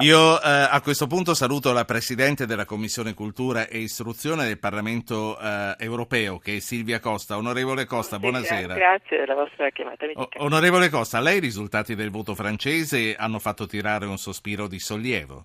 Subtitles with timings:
[0.00, 5.38] Io eh, a questo punto saluto la Presidente della Commissione Cultura e Istruzione del Parlamento
[5.38, 7.36] eh, Europeo, che è Silvia Costa.
[7.36, 8.74] Onorevole Costa, buonasera.
[8.74, 10.06] Grazie della vostra chiamata.
[10.14, 14.68] O- onorevole Costa, a lei i risultati del voto francese hanno fatto tirare un sospiro
[14.68, 15.44] di sollievo?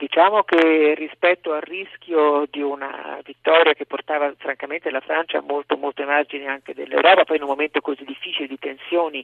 [0.00, 6.00] Diciamo che rispetto al rischio di una vittoria che portava francamente la Francia molto, molto
[6.00, 9.22] ai margini anche dell'Europa, poi in un momento così difficile di tensioni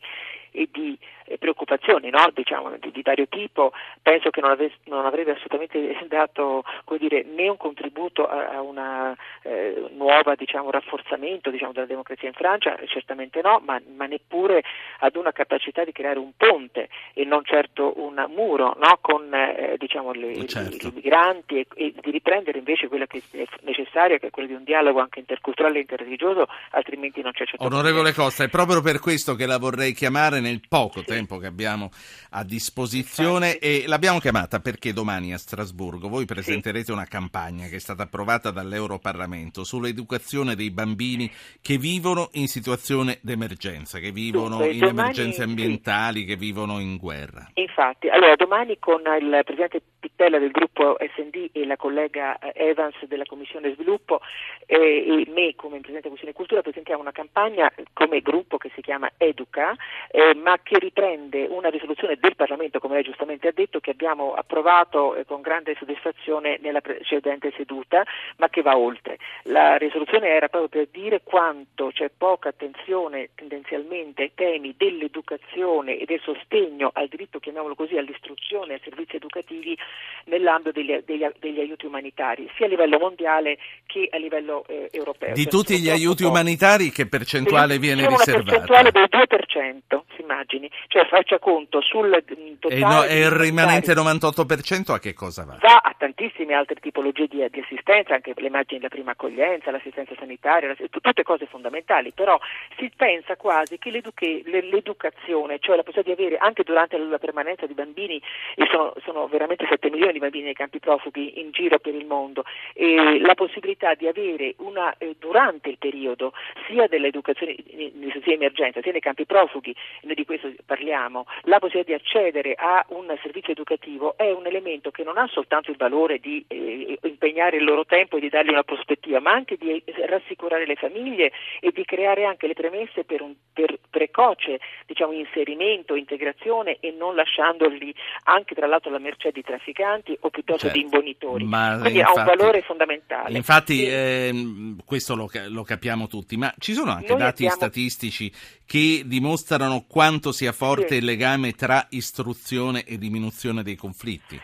[0.51, 2.31] e di eh, preoccupazioni no?
[2.33, 6.65] diciamo, di, di, vario tipo, penso che non, ave, non avrebbe assolutamente dato
[6.99, 12.35] dire, né un contributo a, a un eh, nuovo diciamo, rafforzamento diciamo, della democrazia in
[12.35, 14.63] Francia, certamente no, ma, ma, neppure
[15.01, 18.99] ad una capacità di creare un ponte e non certo un muro no?
[19.01, 20.66] con eh, diciamo, le, certo.
[20.71, 24.55] I, migranti e, e, di riprendere invece quello che è necessario, che è quello di
[24.55, 27.65] un dialogo anche interculturale e interreligioso, altrimenti non c'è certo.
[27.65, 31.07] Onorevole Costa, è proprio per questo che la vorrei chiamare nel poco sì.
[31.07, 31.91] tempo che abbiamo
[32.31, 33.67] a disposizione Infatti.
[33.67, 36.93] e l'abbiamo chiamata perché domani a Strasburgo voi presenterete sì.
[36.93, 41.31] una campagna che è stata approvata dall'Europarlamento sull'educazione dei bambini
[41.61, 46.27] che vivono in situazione d'emergenza, che vivono Dunque, in domani, emergenze ambientali, sì.
[46.27, 47.51] che vivono in guerra.
[47.55, 49.83] Infatti, allora domani con il Presidente
[50.17, 54.23] Pittella del gruppo SD e la collega Evans della Commissione Sviluppo
[54.65, 58.81] eh, e me come Presidente della Commissione Cultura presentiamo una campagna come gruppo che si
[58.81, 59.77] chiama Educa,
[60.11, 64.33] eh, ma che riprende una risoluzione del Parlamento, come lei giustamente ha detto, che abbiamo
[64.33, 68.03] approvato eh, con grande soddisfazione nella precedente seduta,
[68.39, 69.19] ma che va oltre.
[69.43, 76.07] La risoluzione era proprio per dire quanto c'è poca attenzione tendenzialmente ai temi dell'educazione e
[76.07, 79.77] del sostegno al diritto, chiamiamolo così, all'istruzione e ai servizi educativi
[80.25, 85.33] nell'ambito degli, degli, degli, aiuti umanitari, sia a livello mondiale che a livello eh, europeo.
[85.33, 88.35] Di cioè, tutti gli aiuti umanitari che percentuale viene riservata?
[88.35, 92.23] Una percentuale del 2%, si immagini, cioè faccia conto sul
[92.59, 92.81] totale...
[92.81, 95.57] E, no, e il rimanente 98% a che cosa va?
[95.61, 100.15] Va a tantissime altre tipologie di, di assistenza, anche le immagini della prima accoglienza, l'assistenza
[100.19, 102.39] sanitaria, tutte cose fondamentali, però
[102.77, 107.75] si pensa quasi che l'educazione, cioè la possibilità di avere anche durante la permanenza di
[107.75, 108.21] bambini,
[108.57, 112.07] e sono, sono veramente 7 milioni di bambini nei campi profughi in giro per il
[112.07, 116.33] mondo, e la possibilità di avere una, eh, durante il periodo
[116.69, 121.59] sia dell'educazione in situazioni di emergenza, sia nei campi profughi, noi di questo parliamo, la
[121.59, 125.77] possibilità di accedere a un servizio educativo è un elemento che non ha soltanto il
[125.77, 129.83] valore di eh, impegnare il loro tempo e di dargli una prospettiva, ma anche di
[130.07, 135.95] rassicurare le famiglie e di creare anche le premesse per un per precoce diciamo, inserimento,
[135.95, 139.86] integrazione e non lasciandoli anche tra l'altro alla mercé di trafficanti
[140.21, 141.45] o piuttosto certo, di imbonitori.
[141.47, 143.37] Quindi infatti, ha un valore fondamentale.
[143.37, 143.87] Infatti sì.
[143.87, 147.55] eh, questo lo, lo, capiamo tutti, ma ci sono anche Noi dati abbiamo...
[147.57, 148.33] statistici
[148.65, 150.95] che dimostrano quanto sia forte sì.
[150.97, 154.41] il legame tra istruzione e diminuzione dei conflitti.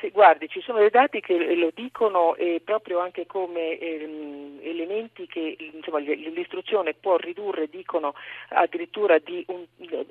[0.00, 5.26] Sì, guardi, ci sono dei dati che lo dicono eh, proprio anche come ehm, elementi
[5.26, 8.14] che insomma, l'istruzione può ridurre, dicono
[8.50, 9.64] addirittura di un,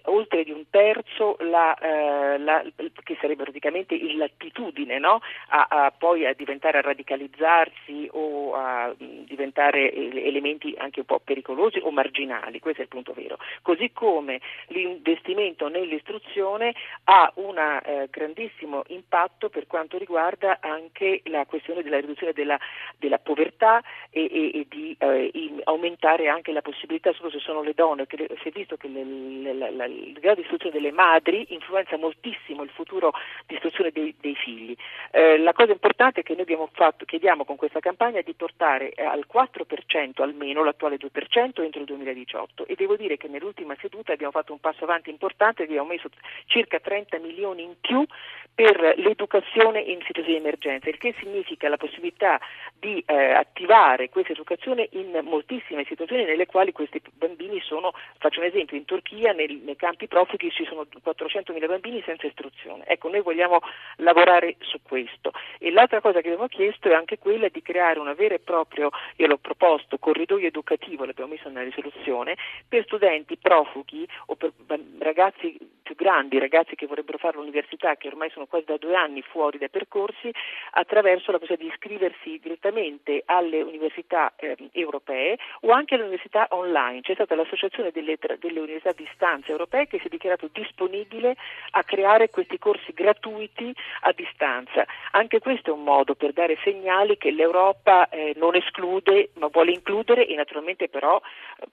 [0.03, 2.65] oltre di un terzo la, eh, la,
[3.03, 5.21] che sarebbe praticamente l'attitudine no?
[5.49, 8.93] a, a, poi a diventare a radicalizzarsi o a
[9.37, 13.37] diventare elementi anche un po' pericolosi o marginali, questo è il punto vero.
[13.61, 16.73] Così come l'investimento nell'istruzione
[17.05, 22.59] ha un eh, grandissimo impatto per quanto riguarda anche la questione della riduzione della,
[22.97, 27.73] della povertà e, e, e di eh, aumentare anche la possibilità, soprattutto se sono le
[27.73, 31.45] donne, che si è visto che le, le, la, il grado di istruzione delle madri
[31.49, 33.13] influenza moltissimo il futuro
[33.45, 34.75] di istruzione dei, dei figli.
[35.11, 39.03] Eh, la cosa importante che noi fatto, chiediamo con questa campagna è di portare eh,
[39.03, 44.31] al 4% almeno l'attuale 2% entro il 2018 e devo dire che nell'ultima seduta abbiamo
[44.31, 46.09] fatto un passo avanti importante, abbiamo messo
[46.45, 48.05] circa 30 milioni in più
[48.53, 52.39] per l'educazione in situazioni di emergenza, il che significa la possibilità
[52.79, 58.47] di eh, attivare questa educazione in moltissime situazioni nelle quali questi bambini sono, faccio un
[58.47, 62.85] esempio, in Turchia nel, nei campi profughi ci sono 400.000 bambini senza istruzione.
[62.88, 63.59] Ecco, noi vogliamo
[63.97, 64.16] lavorare
[64.59, 65.31] su questo.
[65.59, 68.89] E l'altra cosa che abbiamo chiesto è anche quella di creare una vera e propria,
[69.18, 72.36] io l'ho proposto, corridoio educativo, l'abbiamo messo nella risoluzione,
[72.68, 74.51] per studenti profughi o per
[75.00, 75.57] ragazzi
[75.88, 79.57] più grandi, ragazzi che vorrebbero fare l'università, che ormai sono quasi da due anni fuori
[79.57, 80.30] dai percorsi,
[80.72, 87.00] attraverso la possibilità di iscriversi direttamente alle università eh, europee o anche alle università online.
[87.01, 91.38] C'è stata l'associazione delle, delle università di distanza europee che si è dichiarato disponibile
[91.72, 94.86] a creare questi corsi gratuiti a distanza.
[95.12, 99.72] Anche questo è un modo per dare segnali che l'Europa eh, non esclude ma vuole
[99.72, 101.22] includere e naturalmente però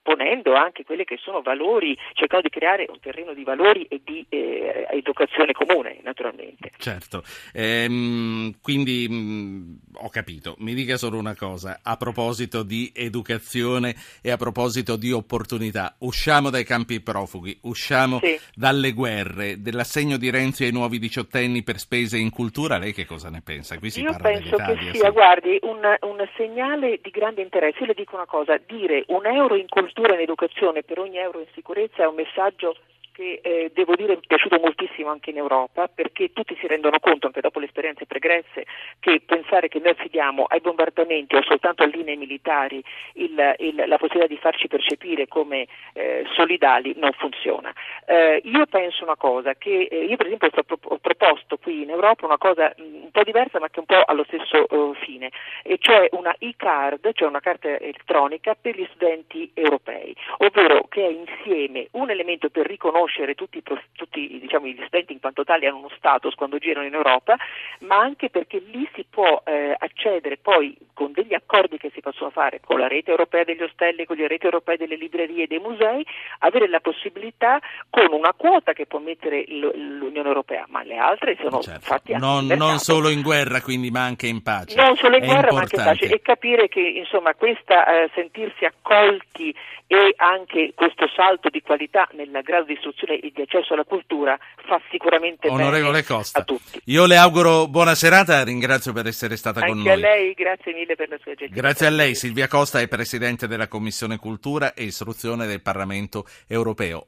[0.01, 4.25] ponendo anche quelli che sono valori, cercando di creare un terreno di valori e di
[4.29, 6.71] eh, educazione comune, naturalmente.
[6.77, 12.91] Certo, ehm, quindi mh, mm, ho capito, mi dica solo una cosa, a proposito di
[12.95, 18.39] educazione e a proposito di opportunità, usciamo dai campi profughi, usciamo sì.
[18.53, 23.29] dalle guerre, dell'assegno di Renzi ai nuovi diciottenni per spese in cultura, lei che cosa
[23.29, 23.77] ne pensa?
[23.79, 25.11] Qui si Io penso che sia, sì.
[25.11, 29.55] guardi, un, un segnale di grande interesse, io le dico una cosa, dire un euro
[29.55, 32.75] in cultura e in educazione per ogni euro in sicurezza è un messaggio
[33.15, 37.27] che eh, devo dire è piaciuto moltissimo anche in Europa perché tutti si rendono conto
[37.27, 38.65] anche dopo le esperienze pregresse
[38.99, 42.83] che pensare che noi affidiamo ai bombardamenti o soltanto a linee militari
[43.13, 47.73] il, il, la possibilità di farci percepire come eh, solidali non funziona.
[48.05, 52.25] Eh, io penso una cosa che eh, io per esempio ho proposto qui in Europa
[52.25, 55.31] una cosa mm, un po' diversa ma che un po' allo stesso uh, fine
[55.63, 61.09] e cioè una e-card, cioè una carta elettronica per gli studenti europei, ovvero che è
[61.09, 63.61] insieme un elemento per riconoscere riconoscere tutti,
[63.93, 67.35] tutti diciamo, gli studenti in quanto tali hanno uno status quando girano in Europa,
[67.79, 72.29] ma anche perché lì si può eh, accedere poi con degli accordi che si possono
[72.29, 75.59] fare con la rete europea degli ostelli, con le reti europee delle librerie e dei
[75.59, 76.05] musei,
[76.39, 77.59] avere la possibilità
[77.89, 81.81] con una quota che può mettere l'Unione Europea, ma le altre sono certo.
[81.81, 84.75] fatte anche non, non solo in guerra quindi, ma anche in pace.
[84.75, 85.75] Non solo in È guerra, importante.
[85.77, 89.53] ma anche in pace e capire che insomma questa eh, sentirsi accolti
[89.87, 94.37] e anche questo salto di qualità nel grado di istruzione e di accesso alla cultura
[94.67, 96.79] fa sicuramente Onorevole bene Costa, a tutti.
[96.85, 99.91] Io le auguro buona serata, ringrazio per essere stata anche con noi.
[99.91, 101.61] Anche a lei, grazie mille per la sua gentilezza.
[101.61, 107.03] Grazie a lei, Silvia Costa è Presidente della Commissione Cultura e Istruzione del Parlamento Europeo.